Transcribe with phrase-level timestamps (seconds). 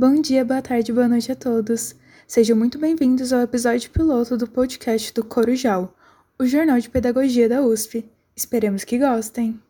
[0.00, 1.94] Bom dia, boa tarde, boa noite a todos.
[2.26, 5.94] Sejam muito bem-vindos ao episódio piloto do podcast do Corujal,
[6.38, 8.06] o Jornal de Pedagogia da USP.
[8.34, 9.60] Esperemos que gostem.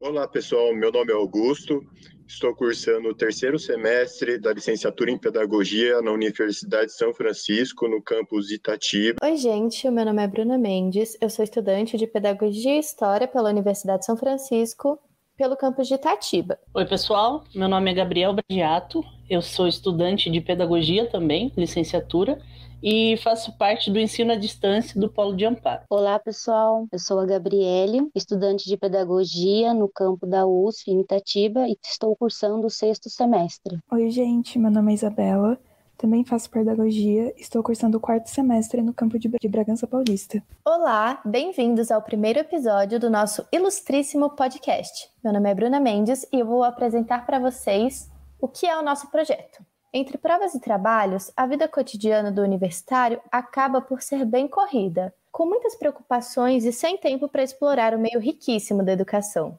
[0.00, 0.74] Olá, pessoal.
[0.74, 1.86] Meu nome é Augusto.
[2.28, 8.02] Estou cursando o terceiro semestre da licenciatura em Pedagogia na Universidade de São Francisco, no
[8.02, 9.18] campus Itatiba.
[9.22, 9.86] Oi, gente.
[9.86, 11.16] O meu nome é Bruna Mendes.
[11.20, 14.98] Eu sou estudante de Pedagogia e História pela Universidade de São Francisco,
[15.36, 16.58] pelo campus de Itatiba.
[16.74, 17.44] Oi, pessoal.
[17.54, 19.04] Meu nome é Gabriel Bragiato.
[19.30, 22.42] Eu sou estudante de Pedagogia também, licenciatura,
[22.82, 25.82] e faço parte do ensino à distância do Polo de Amparo.
[25.90, 26.86] Olá, pessoal.
[26.92, 32.14] Eu sou a Gabriele, estudante de pedagogia no campo da USF em Itatiba e estou
[32.16, 33.78] cursando o sexto semestre.
[33.90, 34.58] Oi, gente.
[34.58, 35.58] Meu nome é Isabela.
[35.96, 40.42] Também faço pedagogia, estou cursando o quarto semestre no campo de Bragança Paulista.
[40.62, 45.08] Olá, bem-vindos ao primeiro episódio do nosso ilustríssimo podcast.
[45.24, 48.82] Meu nome é Bruna Mendes e eu vou apresentar para vocês o que é o
[48.82, 49.64] nosso projeto.
[49.92, 55.46] Entre provas e trabalhos, a vida cotidiana do universitário acaba por ser bem corrida, com
[55.46, 59.58] muitas preocupações e sem tempo para explorar o meio riquíssimo da educação.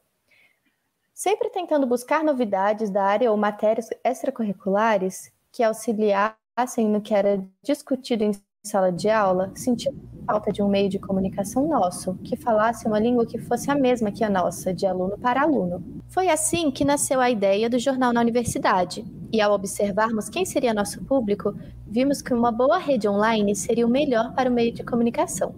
[1.13, 8.23] Sempre tentando buscar novidades da área ou matérias extracurriculares que auxiliassem no que era discutido
[8.23, 8.31] em
[8.67, 9.93] sala de aula, sentiu
[10.25, 14.11] falta de um meio de comunicação nosso, que falasse uma língua que fosse a mesma
[14.11, 15.81] que a nossa, de aluno para aluno.
[16.09, 20.73] Foi assim que nasceu a ideia do jornal na universidade, e ao observarmos quem seria
[20.73, 21.55] nosso público,
[21.87, 25.55] vimos que uma boa rede online seria o melhor para o meio de comunicação.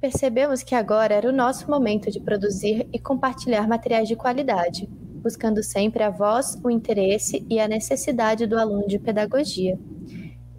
[0.00, 4.88] Percebemos que agora era o nosso momento de produzir e compartilhar materiais de qualidade,
[5.20, 9.78] buscando sempre a voz, o interesse e a necessidade do aluno de pedagogia.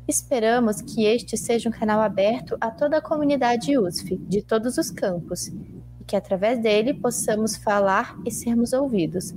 [0.05, 4.91] Esperamos que este seja um canal aberto a toda a comunidade USF, de todos os
[4.91, 9.33] campos, e que através dele possamos falar e sermos ouvidos,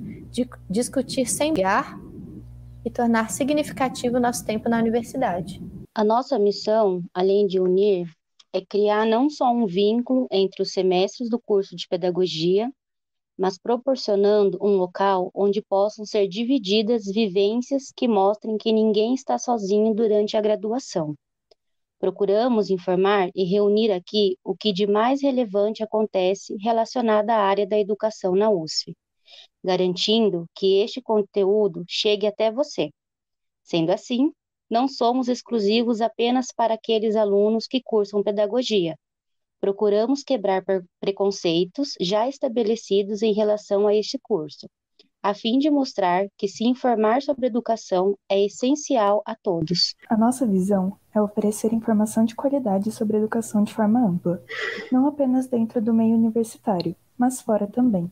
[0.69, 1.97] discutir sem brigar
[2.85, 5.63] e tornar significativo nosso tempo na universidade.
[5.95, 8.11] A nossa missão, além de unir,
[8.53, 12.71] é criar não só um vínculo entre os semestres do curso de pedagogia,
[13.39, 19.95] mas proporcionando um local onde possam ser divididas vivências que mostrem que ninguém está sozinho
[19.95, 21.15] durante a graduação.
[21.99, 27.79] Procuramos informar e reunir aqui o que de mais relevante acontece relacionado à área da
[27.79, 28.95] educação na USF,
[29.65, 32.91] garantindo que este conteúdo chegue até você.
[33.63, 34.31] Sendo assim,
[34.71, 38.97] não somos exclusivos apenas para aqueles alunos que cursam pedagogia,
[39.61, 40.63] procuramos quebrar
[41.01, 44.69] preconceitos já estabelecidos em relação a este curso,
[45.23, 49.97] a fim de mostrar que se informar sobre educação é essencial a todos.
[50.09, 54.41] A nossa visão é oferecer informação de qualidade sobre educação de forma ampla,
[54.93, 58.09] não apenas dentro do meio universitário, mas fora também.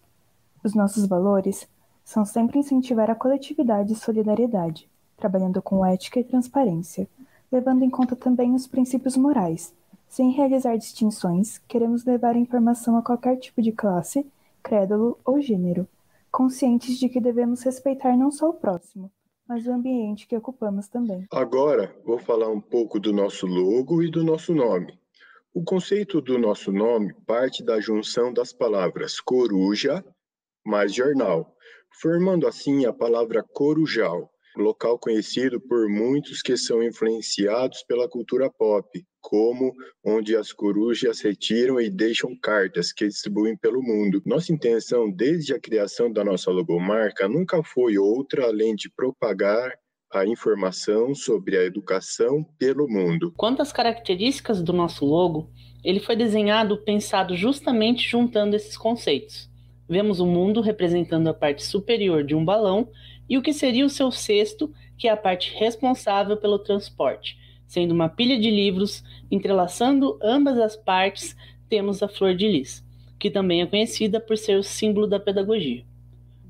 [0.65, 1.69] Os nossos valores
[2.05, 7.09] são sempre incentivar a coletividade e solidariedade, trabalhando com ética e transparência,
[7.53, 9.73] levando em conta também os princípios morais
[10.15, 14.25] sem realizar distinções, queremos levar a informação a qualquer tipo de classe,
[14.63, 15.89] crédulo ou gênero,
[16.31, 19.11] conscientes de que devemos respeitar não só o próximo,
[19.45, 21.27] mas o ambiente que ocupamos também.
[21.33, 24.97] Agora, vou falar um pouco do nosso logo e do nosso nome.
[25.53, 30.05] O conceito do nosso nome parte da junção das palavras coruja
[30.65, 31.57] mais jornal,
[32.01, 38.89] formando assim a palavra corujal, local conhecido por muitos que são influenciados pela cultura pop,
[39.21, 39.73] como
[40.05, 44.23] onde as corujas retiram e deixam cartas que distribuem pelo mundo.
[44.27, 49.73] Nossa intenção desde a criação da nossa logomarca nunca foi outra além de propagar
[50.13, 53.33] a informação sobre a educação pelo mundo.
[53.37, 55.51] Quanto às características do nosso logo,
[55.83, 59.51] ele foi desenhado pensado justamente juntando esses conceitos.
[59.89, 62.89] Vemos o mundo representando a parte superior de um balão
[63.29, 67.39] e o que seria o seu cesto, que é a parte responsável pelo transporte.
[67.67, 71.37] Sendo uma pilha de livros, entrelaçando ambas as partes,
[71.69, 72.85] temos a flor de lis,
[73.19, 75.85] que também é conhecida por ser o símbolo da pedagogia.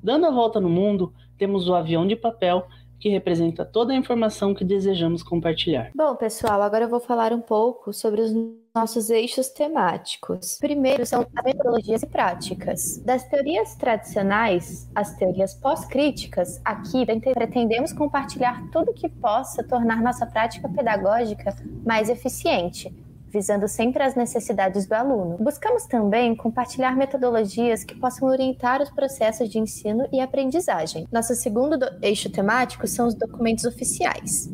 [0.03, 2.67] Dando a volta no mundo, temos o avião de papel,
[3.05, 5.91] que representa toda a informação que desejamos compartilhar.
[5.95, 8.33] Bom, pessoal, agora eu vou falar um pouco sobre os
[8.75, 10.57] nossos eixos temáticos.
[10.59, 12.97] Primeiro são as metodologias e práticas.
[13.05, 17.05] Das teorias tradicionais às teorias pós-críticas, aqui
[17.35, 21.55] pretendemos compartilhar tudo que possa tornar nossa prática pedagógica
[21.85, 22.91] mais eficiente,
[23.35, 25.37] visando sempre as necessidades do aluno.
[25.41, 31.09] Buscamos também compartilhar metodologias que possam orientar os processos de ensino e aprendizagem.
[31.11, 34.49] Nosso segundo eixo temático são os documentos oficiais.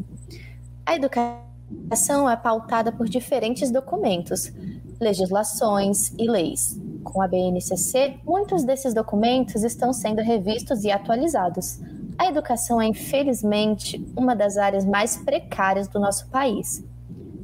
[0.86, 4.50] A educação é pautada por diferentes documentos,
[4.98, 11.80] legislações e leis, com a BNCC, muitos desses documentos estão sendo revistos e atualizados.
[12.16, 16.82] A educação é, infelizmente, uma das áreas mais precárias do nosso país,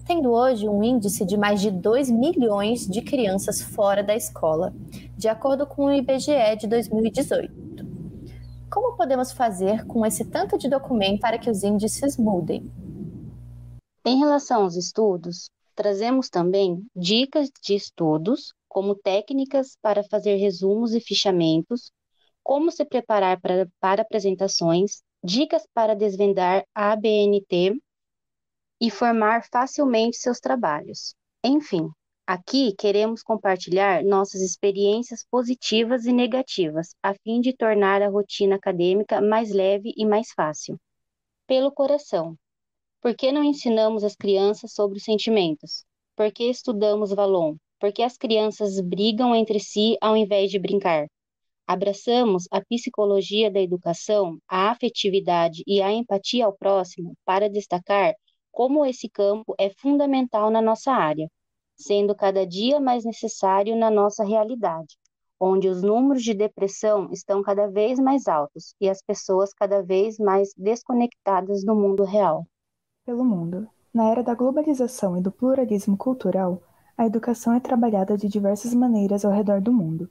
[0.06, 4.72] tendo hoje um índice de mais de 2 milhões de crianças fora da escola,
[5.16, 7.52] de acordo com o IBGE de 2018.
[8.70, 12.70] Como podemos fazer com esse tanto de documento para que os índices mudem?
[14.04, 21.00] Em relação aos estudos, trazemos também dicas de estudos, como técnicas para fazer resumos e
[21.00, 21.90] fichamentos,
[22.44, 27.76] como se preparar para, para apresentações, dicas para desvendar a ABNT
[28.80, 31.14] e formar facilmente seus trabalhos.
[31.42, 31.88] Enfim,
[32.26, 39.20] aqui queremos compartilhar nossas experiências positivas e negativas, a fim de tornar a rotina acadêmica
[39.20, 40.78] mais leve e mais fácil.
[41.46, 42.36] Pelo coração.
[43.00, 45.84] Por que não ensinamos as crianças sobre os sentimentos?
[46.16, 47.56] Por que estudamos Valon?
[47.78, 51.06] Por que as crianças brigam entre si ao invés de brincar?
[51.66, 58.14] Abraçamos a psicologia da educação, a afetividade e a empatia ao próximo para destacar
[58.56, 61.30] como esse campo é fundamental na nossa área,
[61.76, 64.96] sendo cada dia mais necessário na nossa realidade,
[65.38, 70.16] onde os números de depressão estão cada vez mais altos e as pessoas cada vez
[70.18, 72.46] mais desconectadas do mundo real.
[73.04, 76.62] Pelo mundo, na era da globalização e do pluralismo cultural,
[76.96, 80.10] a educação é trabalhada de diversas maneiras ao redor do mundo.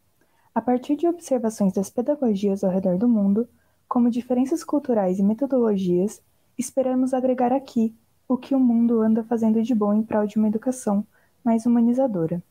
[0.54, 3.50] A partir de observações das pedagogias ao redor do mundo,
[3.90, 6.22] como diferenças culturais e metodologias,
[6.56, 7.92] esperamos agregar aqui
[8.28, 11.06] o que o mundo anda fazendo de bom em prol de uma educação
[11.44, 12.42] mais humanizadora.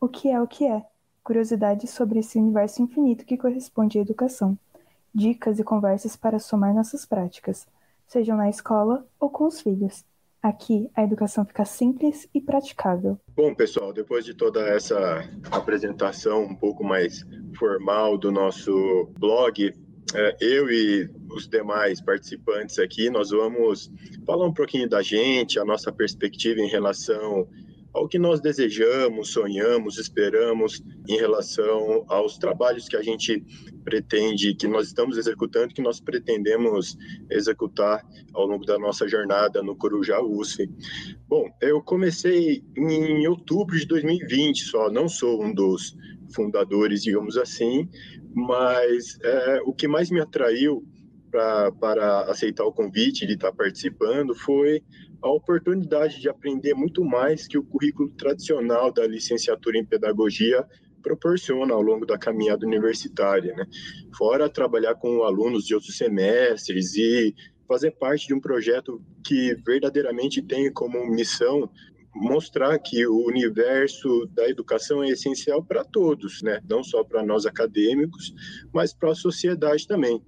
[0.00, 0.84] O que é o que é?
[1.22, 4.58] Curiosidades sobre esse universo infinito que corresponde à educação.
[5.14, 7.66] Dicas e conversas para somar nossas práticas,
[8.06, 10.04] sejam na escola ou com os filhos.
[10.42, 13.16] Aqui a educação fica simples e praticável.
[13.36, 15.22] Bom, pessoal, depois de toda essa
[15.52, 17.24] apresentação um pouco mais
[17.56, 18.72] formal do nosso
[19.16, 19.72] blog,
[20.40, 23.90] eu e os demais participantes aqui, nós vamos
[24.26, 27.48] falar um pouquinho da gente, a nossa perspectiva em relação
[27.92, 33.44] ao que nós desejamos, sonhamos, esperamos em relação aos trabalhos que a gente
[33.84, 36.96] pretende, que nós estamos executando, que nós pretendemos
[37.30, 40.70] executar ao longo da nossa jornada no Corujá USF.
[41.28, 45.94] Bom, eu comecei em outubro de 2020 só, não sou um dos
[46.34, 47.88] fundadores, digamos assim,
[48.34, 50.84] mas é, o que mais me atraiu
[51.30, 54.82] pra, para aceitar o convite de estar participando foi
[55.22, 60.66] a oportunidade de aprender muito mais que o currículo tradicional da licenciatura em pedagogia
[61.02, 63.66] proporciona ao longo da caminhada universitária, né?
[64.16, 67.34] Fora trabalhar com alunos de outros semestres e
[67.66, 71.70] fazer parte de um projeto que verdadeiramente tem como missão
[72.14, 76.60] mostrar que o universo da educação é essencial para todos, né?
[76.68, 78.34] Não só para nós acadêmicos,
[78.72, 80.22] mas para a sociedade também.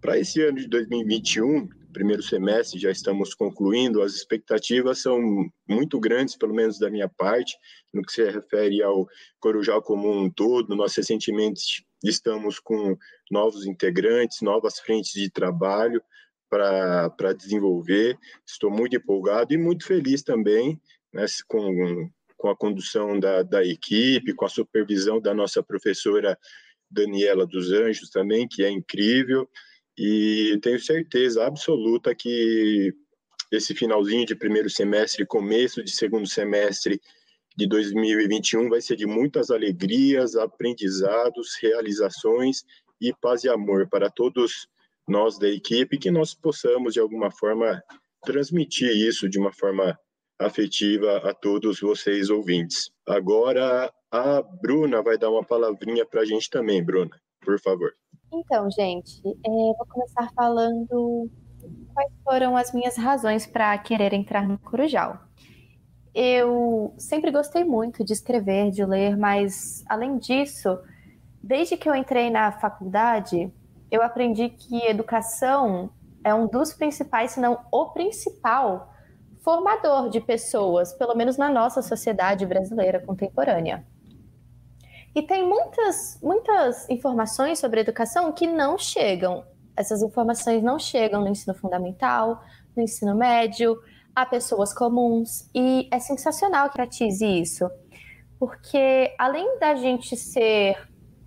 [0.00, 5.20] Para esse ano de 2021, primeiro semestre, já estamos concluindo, as expectativas são
[5.68, 7.54] muito grandes, pelo menos da minha parte,
[7.92, 9.06] no que se refere ao
[9.38, 10.74] Corujal como um todo.
[10.74, 12.96] Nós recentemente estamos com
[13.30, 16.02] novos integrantes, novas frentes de trabalho
[16.48, 18.18] para desenvolver.
[18.46, 20.80] Estou muito empolgado e muito feliz também
[21.12, 26.38] né, com, com a condução da, da equipe, com a supervisão da nossa professora
[26.90, 29.48] Daniela dos Anjos também, que é incrível.
[29.96, 32.94] E tenho certeza absoluta que
[33.50, 37.00] esse finalzinho de primeiro semestre, começo de segundo semestre
[37.56, 42.62] de 2021 vai ser de muitas alegrias, aprendizados, realizações
[43.00, 44.66] e paz e amor para todos
[45.06, 47.82] nós da equipe, que nós possamos de alguma forma
[48.24, 49.98] transmitir isso de uma forma
[50.46, 52.90] afetiva a todos vocês ouvintes.
[53.06, 57.92] Agora a Bruna vai dar uma palavrinha para a gente também, Bruna, por favor.
[58.32, 61.30] Então, gente, é, vou começar falando
[61.92, 65.18] quais foram as minhas razões para querer entrar no Corujal.
[66.14, 70.78] Eu sempre gostei muito de escrever, de ler, mas além disso,
[71.42, 73.50] desde que eu entrei na faculdade,
[73.90, 75.90] eu aprendi que educação
[76.24, 78.91] é um dos principais, se não o principal,
[79.42, 83.84] formador de pessoas, pelo menos na nossa sociedade brasileira contemporânea.
[85.14, 89.44] E tem muitas, muitas informações sobre educação que não chegam.
[89.76, 92.42] Essas informações não chegam no ensino fundamental,
[92.74, 93.78] no ensino médio,
[94.14, 95.50] a pessoas comuns.
[95.54, 97.68] E é sensacional que pratize isso.
[98.38, 100.76] Porque além da gente ser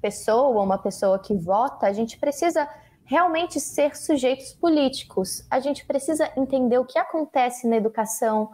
[0.01, 2.67] pessoa, uma pessoa que vota, a gente precisa
[3.05, 5.45] realmente ser sujeitos políticos.
[5.49, 8.51] A gente precisa entender o que acontece na educação,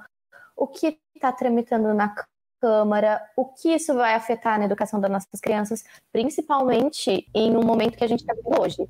[0.55, 2.13] o que está tramitando na
[2.59, 7.97] Câmara, o que isso vai afetar na educação das nossas crianças, principalmente em um momento
[7.97, 8.87] que a gente está vivendo hoje.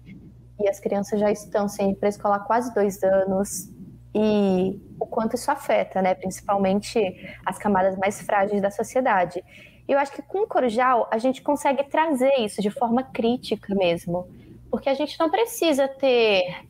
[0.60, 3.70] E as crianças já estão sem pré-escolar há quase dois anos,
[4.14, 6.14] e o quanto isso afeta, né?
[6.14, 7.00] Principalmente
[7.46, 9.44] as camadas mais frágeis da sociedade.
[9.88, 14.30] Eu acho que com o Corujal a gente consegue trazer isso de forma crítica mesmo,
[14.72, 16.66] porque a gente não precisa ter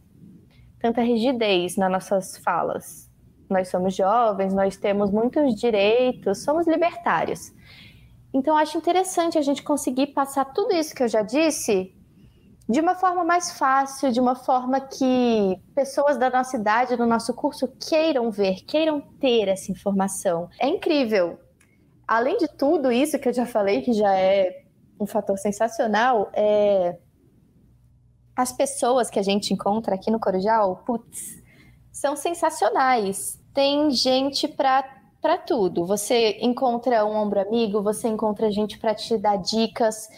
[0.79, 3.09] tanta rigidez nas nossas falas.
[3.47, 7.53] Nós somos jovens, nós temos muitos direitos, somos libertários.
[8.33, 11.93] Então, acho interessante a gente conseguir passar tudo isso que eu já disse
[12.67, 17.33] de uma forma mais fácil, de uma forma que pessoas da nossa idade, do nosso
[17.33, 20.49] curso, queiram ver, queiram ter essa informação.
[20.57, 21.37] É incrível.
[22.07, 24.63] Além de tudo isso que eu já falei, que já é
[24.99, 26.97] um fator sensacional, é...
[28.35, 31.41] as pessoas que a gente encontra aqui no Corujal, putz,
[31.91, 33.39] são sensacionais.
[33.53, 35.85] Tem gente para para tudo.
[35.85, 40.09] Você encontra um ombro amigo, você encontra gente para te dar dicas,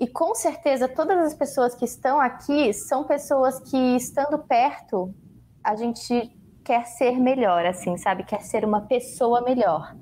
[0.00, 5.14] e com certeza todas as pessoas que estão aqui são pessoas que, estando perto,
[5.62, 8.24] a gente quer ser melhor, assim, sabe?
[8.24, 9.94] Quer ser uma pessoa melhor.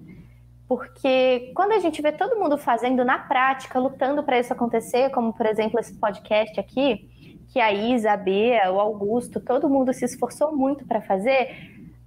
[0.68, 5.32] Porque quando a gente vê todo mundo fazendo na prática, lutando para isso acontecer, como
[5.32, 7.10] por exemplo esse podcast aqui,
[7.48, 11.54] que a Isa, a Bea, o Augusto, todo mundo se esforçou muito para fazer,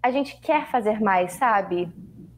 [0.02, 1.90] a gente quer fazer mais, sabe?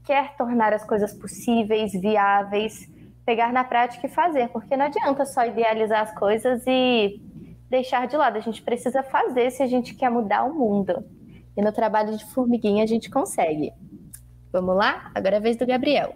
[0.05, 2.91] Quer tornar as coisas possíveis, viáveis
[3.25, 7.21] pegar na prática e fazer, porque não adianta só idealizar as coisas e
[7.69, 8.37] deixar de lado.
[8.37, 11.03] A gente precisa fazer se a gente quer mudar o mundo.
[11.55, 13.71] E no trabalho de formiguinha a gente consegue.
[14.51, 15.11] Vamos lá?
[15.15, 16.15] Agora é a vez do Gabriel.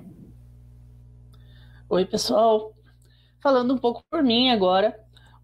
[1.90, 2.74] Oi, pessoal.
[3.42, 5.00] Falando um pouco por mim agora,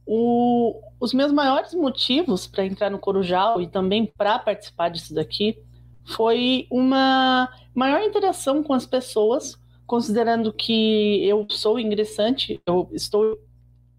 [0.06, 5.62] o, os meus maiores motivos para entrar no Corujal e também para participar disso daqui
[6.05, 13.38] foi uma maior interação com as pessoas considerando que eu sou ingressante, eu estou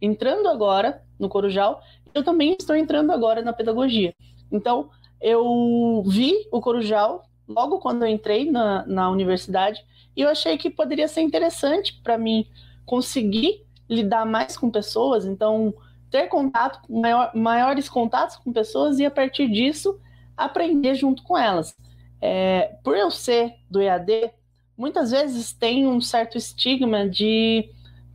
[0.00, 1.82] entrando agora no Corujal,
[2.14, 4.14] eu também estou entrando agora na pedagogia.
[4.50, 4.88] Então,
[5.20, 9.84] eu vi o Corujal logo quando eu entrei na, na universidade
[10.16, 12.46] e eu achei que poderia ser interessante para mim
[12.86, 15.74] conseguir lidar mais com pessoas, então
[16.14, 19.98] ter contato, maior, maiores contatos com pessoas e a partir disso
[20.36, 21.76] aprender junto com elas.
[22.22, 24.30] É, por eu ser do EAD,
[24.78, 27.68] muitas vezes tem um certo estigma de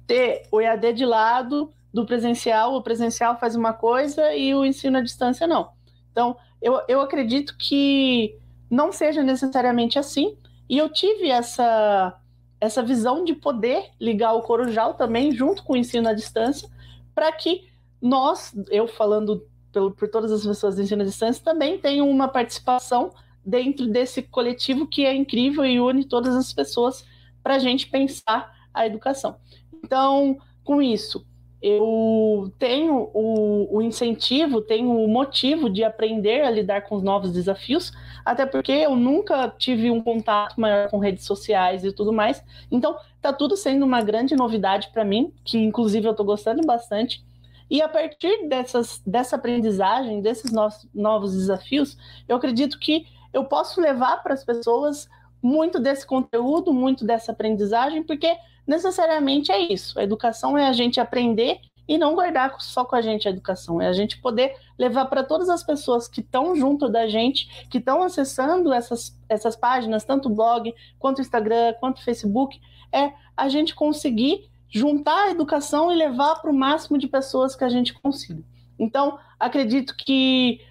[0.08, 4.98] ter o EAD de lado do presencial, o presencial faz uma coisa e o ensino
[4.98, 5.72] à distância não.
[6.10, 8.34] Então, eu, eu acredito que
[8.72, 10.38] não seja necessariamente assim,
[10.70, 12.18] e eu tive essa,
[12.62, 16.70] essa visão de poder ligar o Corujal também junto com o ensino à distância,
[17.14, 17.68] para que
[18.02, 22.28] nós, eu falando pelo, por todas as pessoas do ensino à distância, também tenham uma
[22.28, 23.12] participação
[23.46, 27.06] dentro desse coletivo que é incrível e une todas as pessoas
[27.42, 29.38] para a gente pensar a educação.
[29.84, 31.26] Então, com isso,
[31.62, 37.34] eu tenho o, o, incentivo, tenho o motivo de aprender a lidar com os novos
[37.34, 37.92] desafios,
[38.24, 42.44] até porque eu nunca tive um contato maior com redes sociais e tudo mais.
[42.72, 47.24] Então, está tudo sendo uma grande novidade para mim, que inclusive eu estou gostando bastante.
[47.70, 51.98] E a partir dessas, dessa aprendizagem, desses novos, novos desafios,
[52.28, 55.08] eu acredito que eu posso levar para as pessoas
[55.42, 58.36] muito desse conteúdo, muito dessa aprendizagem, porque
[58.66, 60.00] necessariamente é isso.
[60.00, 63.82] A educação é a gente aprender e não guardar só com a gente a educação,
[63.82, 67.80] é a gente poder levar para todas as pessoas que estão junto da gente, que
[67.80, 72.62] estão acessando essas, essas páginas, tanto blog, quanto Instagram, quanto Facebook,
[72.92, 77.64] é a gente conseguir juntar a educação e levar para o máximo de pessoas que
[77.64, 78.44] a gente consiga.
[78.78, 80.62] Então, acredito que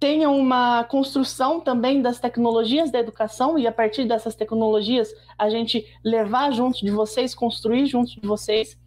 [0.00, 5.86] tenha uma construção também das tecnologias da educação e a partir dessas tecnologias a gente
[6.04, 8.78] levar junto de vocês, construir junto de vocês.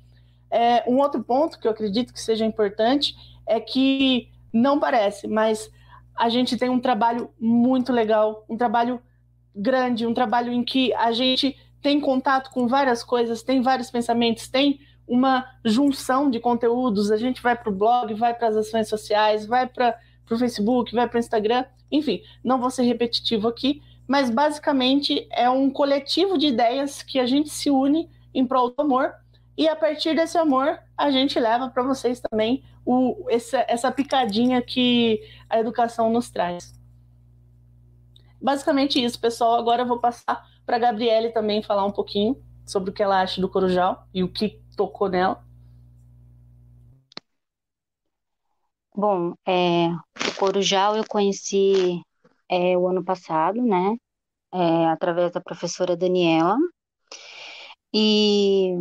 [0.51, 3.15] É, um outro ponto que eu acredito que seja importante
[3.47, 5.71] é que não parece, mas
[6.15, 9.01] a gente tem um trabalho muito legal, um trabalho
[9.55, 14.47] grande, um trabalho em que a gente tem contato com várias coisas, tem vários pensamentos,
[14.47, 17.11] tem uma junção de conteúdos.
[17.11, 19.97] A gente vai para o blog, vai para as ações sociais, vai para
[20.29, 25.49] o Facebook, vai para o Instagram, enfim, não vou ser repetitivo aqui, mas basicamente é
[25.49, 29.13] um coletivo de ideias que a gente se une em prol do amor
[29.57, 34.61] e a partir desse amor a gente leva para vocês também o, essa, essa picadinha
[34.61, 35.19] que
[35.49, 36.77] a educação nos traz.
[38.39, 39.55] Basicamente isso, pessoal.
[39.55, 43.21] Agora eu vou passar para a Gabriele também falar um pouquinho sobre o que ela
[43.21, 45.41] acha do Corujal e o que tocou nela.
[48.93, 52.01] Bom, é, o Corujal eu conheci
[52.49, 53.95] é, o ano passado, né?
[54.53, 56.57] É, através da professora Daniela.
[57.93, 58.73] E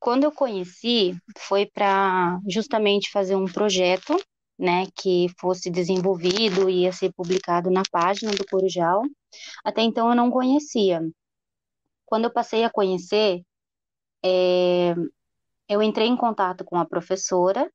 [0.00, 4.16] quando eu conheci, foi para justamente fazer um projeto,
[4.58, 9.02] né, que fosse desenvolvido e ia ser publicado na página do Corujal.
[9.64, 11.00] Até então eu não conhecia.
[12.10, 13.42] Quando eu passei a conhecer,
[14.24, 14.94] é,
[15.68, 17.70] eu entrei em contato com a professora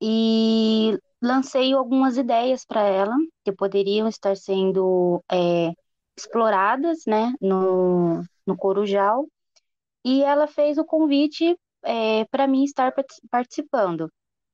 [0.00, 5.72] e lancei algumas ideias para ela que poderiam estar sendo é,
[6.16, 9.26] exploradas, né, no, no Corujal,
[10.04, 12.92] e ela fez o convite é, para mim estar
[13.30, 14.10] participando.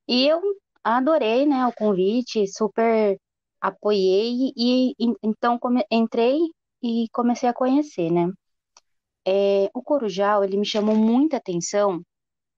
[0.07, 0.41] E eu
[0.83, 3.17] adorei, né, o convite, super
[3.61, 6.39] apoiei e, e então come, entrei
[6.83, 8.31] e comecei a conhecer, né.
[9.31, 12.01] É, o Corujal, ele me chamou muita atenção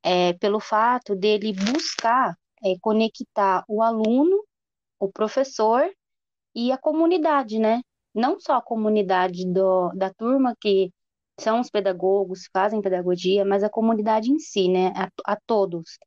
[0.03, 4.43] é, pelo fato dele buscar é, conectar o aluno,
[4.99, 5.89] o professor
[6.55, 7.81] e a comunidade, né?
[8.15, 10.91] Não só a comunidade do, da turma que
[11.39, 14.89] são os pedagogos, fazem pedagogia, mas a comunidade em si, né?
[14.95, 15.97] A, a todos.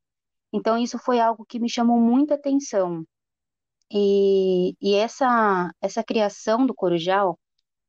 [0.53, 3.05] Então, isso foi algo que me chamou muita atenção.
[3.91, 7.37] E, e essa, essa criação do Corujal,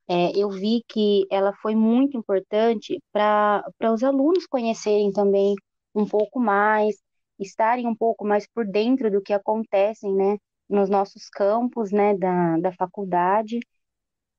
[0.09, 5.55] é, eu vi que ela foi muito importante para os alunos conhecerem também
[5.95, 6.97] um pouco mais,
[7.39, 10.37] estarem um pouco mais por dentro do que acontecem, né,
[10.69, 13.59] nos nossos campos, né, da, da faculdade.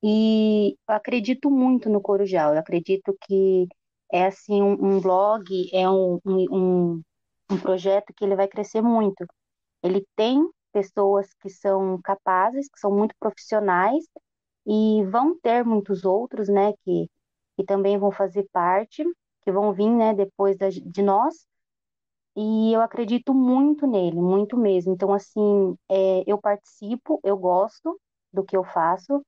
[0.03, 3.67] E acredito muito no Corujal, eu acredito que
[4.11, 7.01] é assim um, um blog, é um, um,
[7.51, 9.25] um projeto que ele vai crescer muito.
[9.83, 14.05] Ele tem pessoas que são capazes, que são muito profissionais,
[14.67, 17.09] e vão ter muitos outros, né, que,
[17.57, 19.03] que também vão fazer parte,
[19.43, 21.47] que vão vir, né, depois da, de nós,
[22.35, 24.93] e eu acredito muito nele, muito mesmo.
[24.93, 27.99] Então, assim, é, eu participo, eu gosto
[28.31, 29.23] do que eu faço,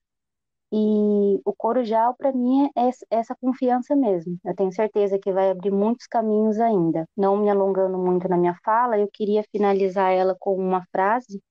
[0.71, 4.37] e o Corujal, para mim, é essa confiança mesmo.
[4.45, 7.07] Eu tenho certeza que vai abrir muitos caminhos ainda.
[7.17, 11.41] Não me alongando muito na minha fala, eu queria finalizar ela com uma frase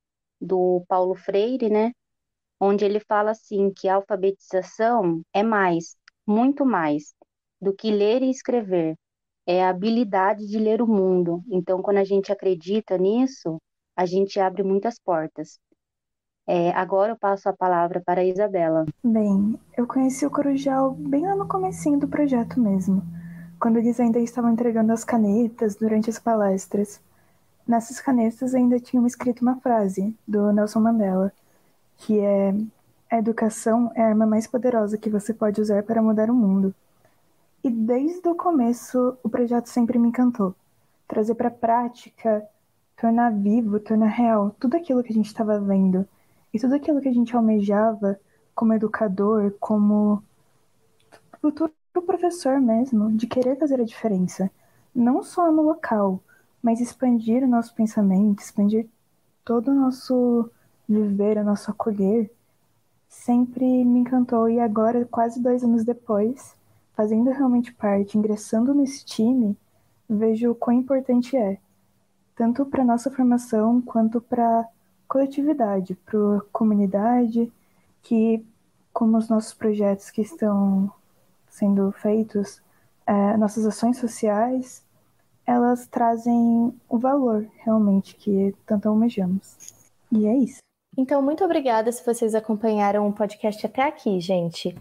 [0.41, 1.93] do Paulo Freire, né?
[2.61, 7.15] Onde ele fala assim: que a alfabetização é mais, muito mais,
[7.61, 8.97] do que ler e escrever
[9.49, 11.43] é a habilidade de ler o mundo.
[11.51, 13.57] Então, quando a gente acredita nisso,
[13.97, 15.59] a gente abre muitas portas.
[16.47, 18.85] É, agora eu passo a palavra para a Isabela.
[19.03, 23.03] Bem, eu conheci o Corujal bem lá no comecinho do projeto mesmo,
[23.59, 27.01] quando eles ainda estavam entregando as canetas durante as palestras.
[27.67, 31.33] Nessas canetas ainda tinham escrito uma frase do Nelson Mandela,
[31.99, 32.55] que é
[33.11, 36.75] a educação é a arma mais poderosa que você pode usar para mudar o mundo.
[37.63, 40.55] E desde o começo, o projeto sempre me encantou.
[41.07, 42.47] Trazer para a prática,
[42.97, 46.07] tornar vivo, tornar real tudo aquilo que a gente estava vendo
[46.53, 48.19] e tudo aquilo que a gente almejava
[48.55, 50.23] como educador, como
[51.41, 51.73] futuro
[52.07, 54.51] professor mesmo, de querer fazer a diferença,
[54.95, 56.21] não só no local,
[56.63, 58.89] mas expandir o nosso pensamento, expandir
[59.45, 60.51] todo o nosso
[60.89, 62.31] viver, o nosso acolher,
[63.09, 64.49] sempre me encantou.
[64.49, 66.57] E agora, quase dois anos depois,
[66.95, 69.57] fazendo realmente parte, ingressando nesse time,
[70.09, 71.59] vejo o quão importante é,
[72.35, 74.67] tanto para nossa formação quanto para
[75.07, 77.53] coletividade, para a comunidade,
[78.03, 78.45] que
[78.93, 80.91] como os nossos projetos que estão
[81.49, 82.63] sendo feitos,
[83.07, 84.85] é, nossas ações sociais,
[85.47, 89.57] elas trazem o valor realmente que tanto almejamos.
[90.13, 90.68] E é isso.
[90.99, 94.77] Então, muito obrigada se vocês acompanharam o podcast até aqui, gente.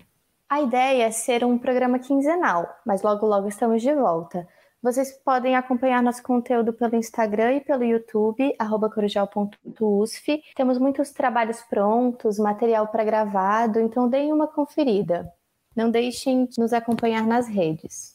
[0.50, 4.48] A ideia é ser um programa quinzenal, mas logo logo estamos de volta.
[4.82, 8.52] Vocês podem acompanhar nosso conteúdo pelo Instagram e pelo YouTube,
[8.96, 10.42] corujal.usf.
[10.56, 15.32] Temos muitos trabalhos prontos, material pré-gravado, então deem uma conferida.
[15.76, 18.12] Não deixem de nos acompanhar nas redes.